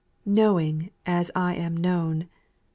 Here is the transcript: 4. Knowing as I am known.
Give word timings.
4. 0.25 0.33
Knowing 0.33 0.89
as 1.05 1.29
I 1.35 1.53
am 1.53 1.77
known. 1.77 2.27